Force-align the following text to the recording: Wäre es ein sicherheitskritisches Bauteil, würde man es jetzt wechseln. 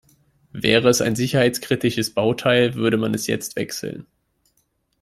Wäre 0.53 0.89
es 0.89 0.99
ein 0.99 1.15
sicherheitskritisches 1.15 2.15
Bauteil, 2.15 2.73
würde 2.73 2.97
man 2.97 3.13
es 3.13 3.27
jetzt 3.27 3.55
wechseln. 3.55 4.07